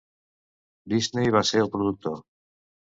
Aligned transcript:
Disney 0.95 1.31
va 1.39 1.45
ser 1.53 1.63
el 1.67 1.71
productor. 1.77 2.21